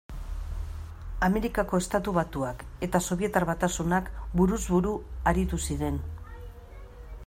[1.27, 4.97] Amerikako Estatu Batuak eta Sobietar Batasunak buruz buru
[5.33, 6.03] aritu ziren.